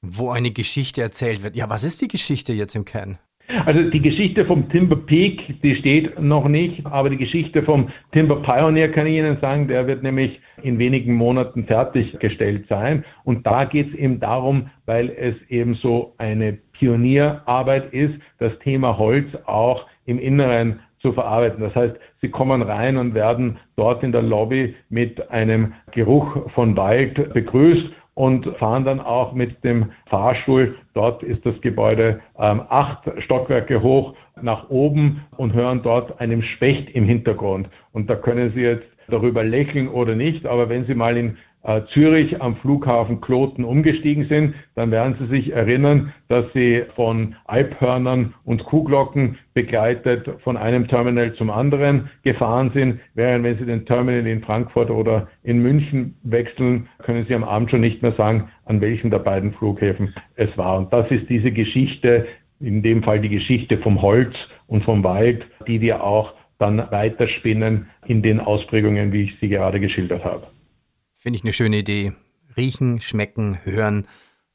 Wo 0.00 0.30
eine 0.30 0.52
Geschichte 0.52 1.02
erzählt 1.02 1.42
wird. 1.42 1.56
Ja, 1.56 1.68
was 1.68 1.82
ist 1.82 2.00
die 2.02 2.08
Geschichte 2.08 2.52
jetzt 2.52 2.76
im 2.76 2.84
Kern? 2.84 3.18
Also 3.64 3.82
die 3.88 4.02
Geschichte 4.02 4.44
vom 4.44 4.68
Timber 4.68 4.96
Peak, 4.96 5.62
die 5.62 5.74
steht 5.74 6.20
noch 6.20 6.48
nicht, 6.48 6.84
aber 6.84 7.08
die 7.08 7.16
Geschichte 7.16 7.62
vom 7.62 7.88
Timber 8.12 8.42
Pioneer 8.42 8.90
kann 8.90 9.06
ich 9.06 9.14
Ihnen 9.14 9.38
sagen, 9.40 9.68
der 9.68 9.86
wird 9.86 10.02
nämlich 10.02 10.38
in 10.62 10.78
wenigen 10.78 11.14
Monaten 11.14 11.64
fertiggestellt 11.64 12.66
sein. 12.68 13.04
Und 13.24 13.46
da 13.46 13.64
geht 13.64 13.88
es 13.88 13.94
eben 13.94 14.20
darum, 14.20 14.68
weil 14.84 15.08
es 15.10 15.34
eben 15.48 15.74
so 15.74 16.14
eine 16.18 16.58
Pionierarbeit 16.72 17.92
ist, 17.94 18.14
das 18.38 18.52
Thema 18.58 18.98
Holz 18.98 19.26
auch 19.46 19.86
im 20.04 20.18
Inneren 20.18 20.80
zu 21.00 21.12
verarbeiten. 21.12 21.62
Das 21.62 21.74
heißt, 21.74 21.96
Sie 22.20 22.28
kommen 22.28 22.60
rein 22.62 22.96
und 22.96 23.14
werden 23.14 23.58
dort 23.76 24.02
in 24.02 24.12
der 24.12 24.22
Lobby 24.22 24.74
mit 24.90 25.30
einem 25.30 25.72
Geruch 25.92 26.50
von 26.52 26.76
Wald 26.76 27.32
begrüßt 27.32 27.86
und 28.18 28.46
fahren 28.56 28.84
dann 28.84 28.98
auch 28.98 29.32
mit 29.32 29.62
dem 29.62 29.92
Fahrstuhl, 30.06 30.74
dort 30.92 31.22
ist 31.22 31.46
das 31.46 31.54
Gebäude 31.60 32.18
ähm, 32.36 32.62
acht 32.68 33.08
Stockwerke 33.18 33.80
hoch, 33.80 34.12
nach 34.42 34.70
oben 34.70 35.24
und 35.36 35.52
hören 35.52 35.82
dort 35.84 36.20
einem 36.20 36.42
Specht 36.42 36.90
im 36.90 37.04
Hintergrund. 37.04 37.68
Und 37.92 38.10
da 38.10 38.16
können 38.16 38.52
Sie 38.56 38.62
jetzt 38.62 38.88
darüber 39.06 39.44
lächeln 39.44 39.86
oder 39.86 40.16
nicht, 40.16 40.46
aber 40.46 40.68
wenn 40.68 40.84
Sie 40.86 40.96
mal 40.96 41.16
in 41.16 41.36
Zürich 41.92 42.40
am 42.40 42.56
Flughafen 42.56 43.20
Kloten 43.20 43.64
umgestiegen 43.64 44.26
sind, 44.28 44.54
dann 44.74 44.90
werden 44.90 45.16
Sie 45.18 45.26
sich 45.26 45.52
erinnern, 45.52 46.14
dass 46.28 46.44
Sie 46.54 46.84
von 46.94 47.34
Alphörnern 47.46 48.32
und 48.44 48.64
Kuhglocken 48.64 49.36
begleitet 49.54 50.30
von 50.44 50.56
einem 50.56 50.88
Terminal 50.88 51.34
zum 51.34 51.50
anderen 51.50 52.10
gefahren 52.22 52.70
sind, 52.72 53.00
während 53.14 53.44
wenn 53.44 53.58
Sie 53.58 53.66
den 53.66 53.84
Terminal 53.84 54.26
in 54.26 54.42
Frankfurt 54.42 54.90
oder 54.90 55.28
in 55.42 55.58
München 55.60 56.16
wechseln, 56.22 56.88
können 56.98 57.26
Sie 57.28 57.34
am 57.34 57.44
Abend 57.44 57.70
schon 57.70 57.80
nicht 57.80 58.02
mehr 58.02 58.12
sagen, 58.12 58.48
an 58.64 58.80
welchem 58.80 59.10
der 59.10 59.18
beiden 59.18 59.52
Flughäfen 59.52 60.14
es 60.36 60.56
war. 60.56 60.78
Und 60.78 60.92
das 60.92 61.10
ist 61.10 61.28
diese 61.28 61.50
Geschichte, 61.50 62.26
in 62.60 62.82
dem 62.82 63.02
Fall 63.02 63.20
die 63.20 63.28
Geschichte 63.28 63.78
vom 63.78 64.00
Holz 64.00 64.34
und 64.68 64.84
vom 64.84 65.04
Wald, 65.04 65.46
die 65.66 65.80
wir 65.80 66.02
auch 66.02 66.34
dann 66.58 66.78
weiterspinnen 66.90 67.88
in 68.06 68.22
den 68.22 68.40
Ausprägungen, 68.40 69.12
wie 69.12 69.24
ich 69.24 69.36
sie 69.40 69.48
gerade 69.48 69.80
geschildert 69.80 70.24
habe. 70.24 70.46
Finde 71.20 71.36
ich 71.36 71.42
eine 71.42 71.52
schöne 71.52 71.78
Idee. 71.78 72.12
Riechen, 72.56 73.00
schmecken, 73.00 73.58
hören, 73.64 74.06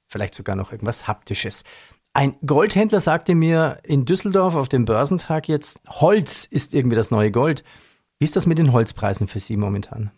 vielleicht 0.07 0.33
sogar 0.33 0.55
noch 0.55 0.71
irgendwas 0.71 1.09
Haptisches. 1.09 1.65
Ein 2.13 2.35
Goldhändler 2.45 3.01
sagte 3.01 3.35
mir 3.35 3.79
in 3.83 4.05
Düsseldorf 4.05 4.55
auf 4.55 4.69
dem 4.69 4.85
Börsentag 4.85 5.49
jetzt, 5.49 5.81
Holz 5.89 6.45
ist 6.45 6.73
irgendwie 6.73 6.95
das 6.95 7.11
neue 7.11 7.31
Gold. 7.31 7.65
Wie 8.17 8.23
ist 8.23 8.37
das 8.37 8.45
mit 8.45 8.59
den 8.59 8.71
Holzpreisen 8.71 9.27
für 9.27 9.39
Sie 9.39 9.57
momentan? 9.57 10.11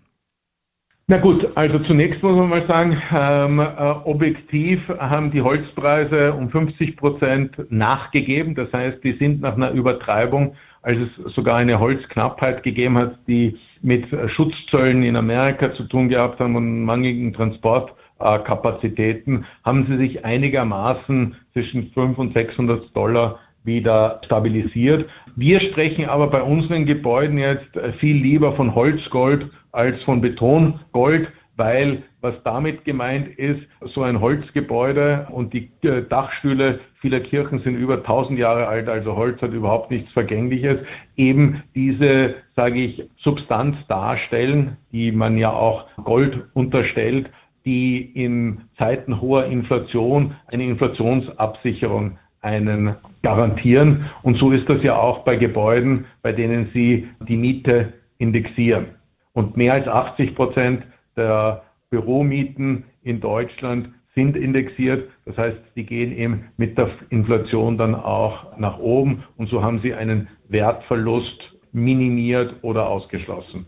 Na 1.08 1.18
gut, 1.18 1.48
also 1.56 1.80
zunächst 1.80 2.22
muss 2.22 2.36
man 2.36 2.50
mal 2.50 2.68
sagen, 2.68 3.02
ähm, 3.12 3.60
äh, 3.60 3.64
objektiv 4.06 4.88
haben 5.00 5.32
die 5.32 5.42
Holzpreise 5.42 6.34
um 6.34 6.52
50 6.52 6.96
Prozent 6.96 7.72
nachgegeben. 7.72 8.54
Das 8.54 8.72
heißt, 8.72 9.04
die 9.04 9.14
sind 9.14 9.42
nach 9.42 9.56
einer 9.56 9.72
Übertreibung, 9.72 10.56
als 10.84 11.00
es 11.00 11.34
sogar 11.34 11.58
eine 11.58 11.80
Holzknappheit 11.80 12.62
gegeben 12.62 12.98
hat, 13.00 13.18
die 13.28 13.58
mit 13.86 14.06
Schutzzöllen 14.32 15.04
in 15.04 15.16
Amerika 15.16 15.74
zu 15.76 15.84
tun 15.84 16.10
gehabt 16.10 16.40
haben 16.40 16.56
und 16.56 16.84
mangelnden 16.84 17.34
Transportkapazitäten, 17.34 19.46
haben 19.64 19.86
sie 19.88 19.98
sich 19.98 20.26
einigermaßen 20.26 21.36
zwischen 21.54 21.92
500 21.94 22.18
und 22.18 22.34
600 22.34 22.96
Dollar 22.96 23.40
wieder 23.64 24.20
stabilisiert. 24.26 25.08
Wir 25.36 25.60
sprechen 25.60 26.06
aber 26.06 26.28
bei 26.28 26.42
unseren 26.42 26.86
Gebäuden 26.86 27.38
jetzt 27.38 27.70
viel 28.00 28.18
lieber 28.18 28.56
von 28.56 28.74
Holzgold 28.74 29.50
als 29.72 30.02
von 30.04 30.20
Betongold, 30.20 31.28
weil 31.58 32.04
was 32.22 32.34
damit 32.44 32.86
gemeint 32.86 33.38
ist, 33.38 33.62
so 33.94 34.02
ein 34.02 34.20
Holzgebäude 34.20 35.28
und 35.32 35.54
die 35.54 35.70
äh, 35.84 36.02
Dachstühle 36.10 36.80
vieler 37.06 37.20
Kirchen 37.20 37.60
sind 37.60 37.76
über 37.76 37.98
1000 37.98 38.40
Jahre 38.40 38.68
alt, 38.68 38.90
also 38.90 39.16
Holz 39.16 39.40
hat 39.40 39.54
überhaupt 39.54 39.92
nichts 39.92 40.12
Vergängliches, 40.14 40.80
eben 41.16 41.62
diese, 41.76 42.34
sage 42.56 42.80
ich, 42.80 43.04
Substanz 43.18 43.78
darstellen, 43.88 44.78
die 44.92 45.12
man 45.12 45.38
ja 45.38 45.52
auch 45.52 45.86
Gold 46.04 46.48
unterstellt, 46.56 47.30
die 47.64 48.02
in 48.02 48.62
Zeiten 48.80 49.22
hoher 49.22 49.46
Inflation 49.46 50.34
eine 50.48 50.64
Inflationsabsicherung 50.64 52.18
einen 52.42 52.96
garantieren. 53.22 54.06
Und 54.24 54.40
so 54.40 54.50
ist 54.50 54.68
das 54.68 54.82
ja 54.82 54.98
auch 54.98 55.20
bei 55.20 55.36
Gebäuden, 55.36 56.06
bei 56.24 56.32
denen 56.32 56.72
Sie 56.74 57.08
die 57.28 57.38
Miete 57.38 57.94
indexieren. 58.18 58.86
Und 59.34 59.58
mehr 59.58 59.74
als 59.74 59.88
80 59.88 60.34
Prozent 60.34 60.84
der 61.16 61.62
Büromieten 61.92 62.86
in 63.04 63.20
Deutschland 63.20 63.90
sind 64.16 64.38
indexiert. 64.38 65.10
Das 65.26 65.38
heißt, 65.38 65.58
die 65.76 65.86
gehen 65.86 66.18
eben 66.18 66.46
mit 66.58 66.78
der 66.78 66.90
Inflation 67.10 67.78
dann 67.78 67.94
auch 67.94 68.58
nach 68.58 68.80
oben 68.80 69.24
und 69.38 69.50
so 69.50 69.62
haben 69.62 69.82
sie 69.82 69.94
einen 69.94 70.30
Wertverlust 70.48 71.38
minimiert 71.72 72.56
oder 72.64 72.88
ausgeschlossen. 72.88 73.68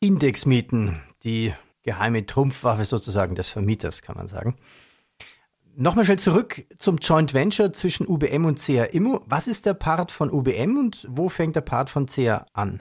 Indexmieten, 0.00 1.00
die 1.24 1.52
geheime 1.82 2.24
Trumpfwaffe 2.26 2.84
sozusagen 2.84 3.34
des 3.34 3.50
Vermieters, 3.50 4.02
kann 4.02 4.16
man 4.16 4.28
sagen. 4.28 4.56
Nochmal 5.78 6.04
schnell 6.04 6.18
zurück 6.18 6.64
zum 6.78 6.96
Joint 6.96 7.34
Venture 7.34 7.72
zwischen 7.72 8.06
UBM 8.06 8.46
und 8.46 8.58
CA 8.58 8.84
Immo. 8.84 9.20
Was 9.26 9.46
ist 9.46 9.66
der 9.66 9.74
Part 9.74 10.10
von 10.10 10.30
UBM 10.30 10.78
und 10.78 11.06
wo 11.10 11.28
fängt 11.28 11.54
der 11.54 11.60
Part 11.60 11.90
von 11.90 12.06
CA 12.06 12.46
an? 12.54 12.80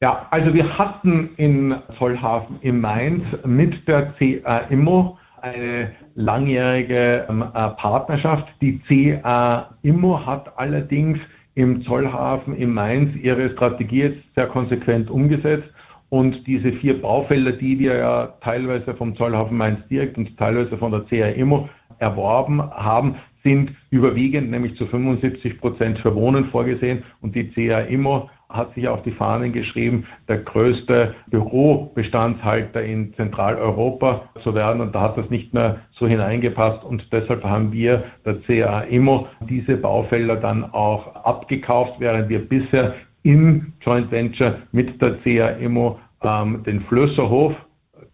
Ja, 0.00 0.26
also 0.32 0.52
wir 0.52 0.78
hatten 0.78 1.30
in 1.36 1.76
Zollhafen 1.98 2.58
im 2.62 2.80
Mainz 2.80 3.24
mit 3.44 3.86
der 3.86 4.14
CA 4.14 4.58
Immo 4.68 5.16
eine 5.42 5.92
langjährige 6.14 7.26
ähm, 7.28 7.42
äh, 7.42 7.68
Partnerschaft. 7.70 8.48
Die 8.60 8.78
CA 8.88 9.74
Immo 9.82 10.24
hat 10.24 10.52
allerdings 10.56 11.18
im 11.54 11.82
Zollhafen 11.82 12.56
im 12.56 12.72
Mainz 12.72 13.14
ihre 13.16 13.50
Strategie 13.50 14.02
jetzt 14.02 14.22
sehr 14.34 14.46
konsequent 14.46 15.10
umgesetzt 15.10 15.68
und 16.08 16.46
diese 16.46 16.72
vier 16.72 17.00
Baufelder, 17.00 17.52
die 17.52 17.78
wir 17.78 17.96
ja 17.96 18.26
teilweise 18.42 18.94
vom 18.94 19.16
Zollhafen 19.16 19.56
Mainz 19.56 19.80
direkt 19.88 20.16
und 20.16 20.36
teilweise 20.38 20.76
von 20.78 20.92
der 20.92 21.02
CA 21.02 21.28
Immo 21.28 21.68
erworben 21.98 22.62
haben, 22.62 23.16
sind 23.42 23.72
überwiegend, 23.90 24.50
nämlich 24.50 24.76
zu 24.76 24.86
75 24.86 25.58
Prozent 25.58 25.98
für 25.98 26.14
Wohnen 26.14 26.46
vorgesehen 26.50 27.02
und 27.20 27.34
die 27.34 27.48
CA 27.50 27.80
Immo 27.80 28.30
hat 28.52 28.74
sich 28.74 28.88
auf 28.88 29.02
die 29.02 29.12
Fahnen 29.12 29.52
geschrieben, 29.52 30.06
der 30.28 30.38
größte 30.38 31.14
Bürobestandshalter 31.28 32.82
in 32.82 33.14
Zentraleuropa 33.14 34.28
zu 34.42 34.54
werden. 34.54 34.80
Und 34.80 34.94
da 34.94 35.02
hat 35.02 35.18
das 35.18 35.28
nicht 35.30 35.52
mehr 35.54 35.80
so 35.98 36.06
hineingepasst. 36.06 36.84
Und 36.84 37.06
deshalb 37.12 37.44
haben 37.44 37.72
wir, 37.72 38.04
der 38.24 38.40
CA 38.42 38.80
Immo, 38.80 39.26
diese 39.48 39.76
Baufelder 39.76 40.36
dann 40.36 40.64
auch 40.72 41.14
abgekauft, 41.14 41.94
während 41.98 42.28
wir 42.28 42.46
bisher 42.48 42.94
im 43.22 43.72
Joint 43.80 44.10
Venture 44.10 44.58
mit 44.72 45.00
der 45.00 45.18
CAMO 45.18 45.98
ähm, 46.22 46.62
den 46.64 46.82
Flösserhof, 46.82 47.54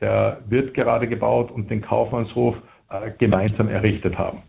der 0.01 0.41
wird 0.49 0.75
gerade 0.75 1.09
gebaut, 1.09 1.51
und 1.51 1.71
den 1.71 1.81
Kaufmannshof 1.81 2.57
äh, 2.91 3.11
gemeinsam 3.19 3.69
errichtet 3.69 4.17
haben. 4.17 4.43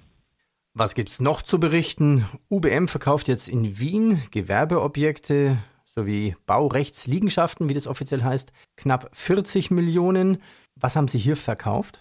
Was 0.73 0.95
gibt's 0.95 1.19
noch 1.19 1.41
zu 1.41 1.59
berichten? 1.59 2.25
UBM 2.49 2.87
verkauft 2.87 3.27
jetzt 3.27 3.49
in 3.49 3.79
Wien 3.79 4.21
Gewerbeobjekte 4.31 5.57
sowie 5.99 6.35
Baurechtsliegenschaften, 6.45 7.67
wie 7.69 7.73
das 7.73 7.87
offiziell 7.87 8.23
heißt, 8.23 8.53
knapp 8.77 9.09
40 9.13 9.71
Millionen. 9.71 10.37
Was 10.79 10.95
haben 10.95 11.07
Sie 11.07 11.17
hier 11.17 11.35
verkauft? 11.35 11.99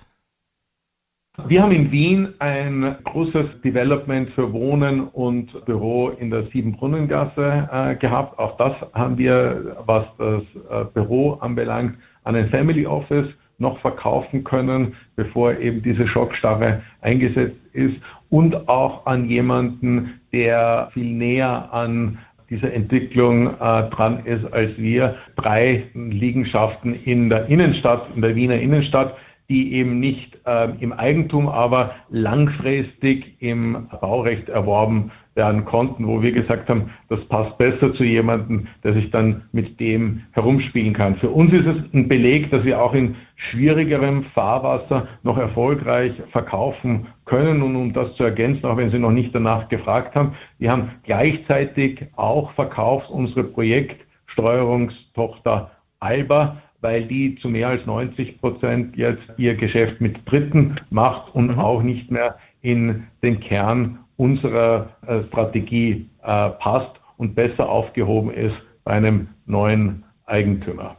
Wir 1.46 1.62
haben 1.62 1.72
in 1.72 1.92
Wien 1.92 2.34
ein 2.40 2.96
großes 3.04 3.60
Development 3.62 4.28
für 4.30 4.52
Wohnen 4.52 5.02
und 5.08 5.64
Büro 5.66 6.10
in 6.10 6.30
der 6.30 6.44
Siebenbrunnengasse 6.48 7.68
äh, 7.72 7.94
gehabt. 7.94 8.38
Auch 8.38 8.56
das 8.56 8.74
haben 8.92 9.18
wir, 9.18 9.76
was 9.86 10.04
das 10.18 10.42
äh, 10.68 10.84
Büro 10.92 11.34
anbelangt, 11.34 11.96
an 12.24 12.34
ein 12.34 12.50
Family 12.50 12.86
Office 12.86 13.28
noch 13.58 13.78
verkaufen 13.80 14.44
können, 14.44 14.94
bevor 15.16 15.56
eben 15.58 15.82
diese 15.82 16.06
Schockstarre 16.06 16.82
eingesetzt 17.00 17.58
ist 17.72 17.96
und 18.30 18.68
auch 18.68 19.06
an 19.06 19.28
jemanden, 19.28 20.20
der 20.32 20.90
viel 20.92 21.12
näher 21.12 21.72
an 21.72 22.18
dieser 22.50 22.72
Entwicklung 22.72 23.48
äh, 23.48 23.90
dran 23.90 24.24
ist 24.24 24.52
als 24.52 24.76
wir. 24.78 25.16
Drei 25.36 25.84
Liegenschaften 25.94 26.94
in 26.94 27.28
der 27.28 27.46
Innenstadt, 27.46 28.08
in 28.14 28.22
der 28.22 28.34
Wiener 28.34 28.58
Innenstadt, 28.58 29.16
die 29.48 29.72
eben 29.74 29.98
nicht 29.98 30.38
äh, 30.46 30.68
im 30.80 30.92
Eigentum, 30.92 31.48
aber 31.48 31.94
langfristig 32.10 33.40
im 33.40 33.88
Baurecht 34.00 34.48
erworben 34.48 35.10
werden 35.38 35.64
konnten, 35.64 36.06
wo 36.06 36.20
wir 36.20 36.32
gesagt 36.32 36.68
haben, 36.68 36.90
das 37.08 37.24
passt 37.26 37.56
besser 37.56 37.94
zu 37.94 38.04
jemandem, 38.04 38.66
der 38.84 38.92
sich 38.92 39.10
dann 39.10 39.44
mit 39.52 39.80
dem 39.80 40.24
herumspielen 40.32 40.92
kann. 40.92 41.16
Für 41.16 41.30
uns 41.30 41.50
ist 41.54 41.64
es 41.64 41.76
ein 41.94 42.08
Beleg, 42.08 42.50
dass 42.50 42.64
wir 42.64 42.82
auch 42.82 42.92
in 42.92 43.16
schwierigerem 43.36 44.24
Fahrwasser 44.34 45.08
noch 45.22 45.38
erfolgreich 45.38 46.12
verkaufen 46.32 47.06
können. 47.24 47.62
Und 47.62 47.76
um 47.76 47.94
das 47.94 48.14
zu 48.16 48.24
ergänzen, 48.24 48.66
auch 48.66 48.76
wenn 48.76 48.90
Sie 48.90 48.98
noch 48.98 49.12
nicht 49.12 49.34
danach 49.34 49.70
gefragt 49.70 50.14
haben, 50.14 50.34
wir 50.58 50.70
haben 50.70 50.90
gleichzeitig 51.04 52.04
auch 52.16 52.52
verkauft 52.52 53.08
unsere 53.08 53.44
Projektsteuerungstochter 53.44 55.70
Alba, 56.00 56.60
weil 56.80 57.04
die 57.04 57.36
zu 57.36 57.48
mehr 57.48 57.68
als 57.68 57.86
90 57.86 58.40
Prozent 58.40 58.96
jetzt 58.96 59.22
ihr 59.36 59.54
Geschäft 59.54 60.00
mit 60.00 60.18
Dritten 60.30 60.76
macht 60.90 61.34
und 61.34 61.56
mhm. 61.56 61.60
auch 61.60 61.82
nicht 61.82 62.10
mehr 62.10 62.36
in 62.60 63.04
den 63.22 63.40
Kern 63.40 64.00
unserer 64.18 64.90
äh, 65.06 65.22
Strategie 65.28 66.10
äh, 66.22 66.50
passt 66.50 66.94
und 67.16 67.34
besser 67.34 67.68
aufgehoben 67.68 68.30
ist 68.30 68.56
bei 68.84 68.92
einem 68.92 69.28
neuen 69.46 70.04
Eigentümer. 70.26 70.96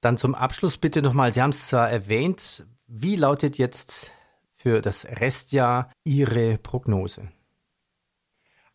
Dann 0.00 0.16
zum 0.16 0.34
Abschluss 0.34 0.78
bitte 0.78 1.02
nochmal, 1.02 1.32
Sie 1.32 1.42
haben 1.42 1.50
es 1.50 1.68
zwar 1.68 1.90
erwähnt, 1.90 2.66
wie 2.86 3.16
lautet 3.16 3.58
jetzt 3.58 4.14
für 4.54 4.82
das 4.82 5.06
Restjahr 5.20 5.90
Ihre 6.04 6.58
Prognose? 6.58 7.28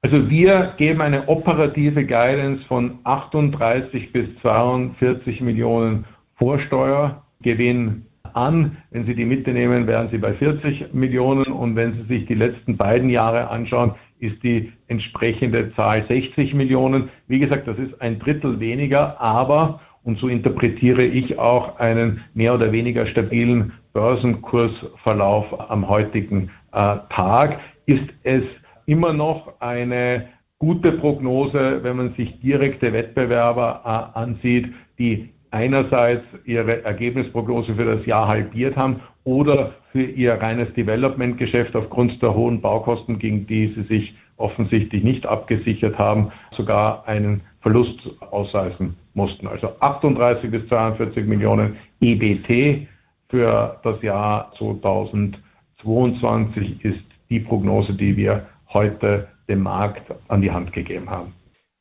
Also 0.01 0.29
wir 0.29 0.74
geben 0.77 1.01
eine 1.01 1.27
operative 1.27 2.05
Guidance 2.05 2.63
von 2.67 3.00
38 3.03 4.12
bis 4.12 4.27
42 4.41 5.41
Millionen 5.41 6.05
Vorsteuergewinn 6.36 8.05
an. 8.36 8.77
Wenn 8.91 9.05
Sie 9.05 9.15
die 9.15 9.25
Mitte 9.25 9.51
nehmen, 9.51 9.88
wären 9.88 10.09
Sie 10.09 10.17
bei 10.17 10.33
40 10.33 10.93
Millionen 10.93 11.48
und 11.48 11.75
wenn 11.75 11.93
Sie 11.93 12.03
sich 12.03 12.25
die 12.25 12.36
letzten 12.36 12.77
beiden 12.77 13.09
Jahre 13.09 13.50
anschauen, 13.50 13.93
ist 14.19 14.41
die 14.43 14.71
entsprechende 14.88 15.74
Zahl 15.75 16.05
60 16.07 16.53
Millionen. 16.53 17.09
Wie 17.27 17.39
gesagt, 17.39 17.67
das 17.67 17.77
ist 17.77 18.01
ein 18.01 18.19
Drittel 18.19 18.59
weniger, 18.59 19.19
aber, 19.19 19.79
und 20.03 20.19
so 20.19 20.27
interpretiere 20.27 21.03
ich 21.03 21.39
auch 21.39 21.77
einen 21.79 22.21
mehr 22.33 22.53
oder 22.53 22.71
weniger 22.71 23.05
stabilen 23.07 23.74
Börsenkursverlauf 23.93 25.69
am 25.69 25.88
heutigen 25.88 26.51
äh, 26.71 26.98
Tag, 27.09 27.59
ist 27.86 28.07
es 28.24 28.43
immer 28.86 29.13
noch 29.13 29.59
eine 29.59 30.27
gute 30.59 30.91
Prognose, 30.91 31.79
wenn 31.83 31.98
man 31.98 32.13
sich 32.15 32.39
direkte 32.41 32.91
Wettbewerber 32.91 33.81
äh, 34.15 34.19
ansieht, 34.19 34.67
die 34.98 35.29
einerseits 35.51 36.23
ihre 36.45 36.83
Ergebnisprognose 36.83 37.75
für 37.75 37.85
das 37.85 38.03
Jahr 38.05 38.27
halbiert 38.27 38.75
haben 38.75 38.99
oder 39.23 39.73
für 39.91 40.03
ihr 40.03 40.33
reines 40.33 40.71
Development-Geschäft 40.73 41.75
aufgrund 41.75 42.21
der 42.21 42.35
hohen 42.35 42.62
Baukosten, 42.62 43.17
gegen 43.19 43.47
die 43.47 43.73
sie 43.75 43.83
sich 43.83 44.13
offensichtlich 44.38 45.03
nicht 45.03 45.25
abgesichert 45.25 45.97
haben, 45.97 46.31
sogar 46.55 47.05
einen 47.07 47.41
Verlust 47.62 47.99
ausweisen 48.31 48.95
mussten. 49.13 49.47
Also 49.47 49.69
38 49.79 50.49
bis 50.49 50.65
42 50.67 51.25
Millionen 51.25 51.75
EBT 51.99 52.88
für 53.29 53.79
das 53.83 54.01
Jahr 54.01 54.53
2022 54.57 56.85
ist 56.85 57.03
die 57.29 57.39
Prognose, 57.39 57.93
die 57.93 58.15
wir 58.15 58.47
heute 58.73 59.27
dem 59.47 59.62
Markt 59.62 60.12
an 60.27 60.41
die 60.41 60.51
Hand 60.51 60.73
gegeben 60.73 61.09
haben. 61.09 61.33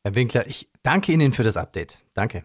Herr 0.02 0.14
Winkler, 0.14 0.46
ich 0.46 0.68
danke 0.83 1.12
Ihnen 1.12 1.33
für 1.33 1.44
das 1.44 1.57
Update. 1.57 2.04
Danke. 2.14 2.44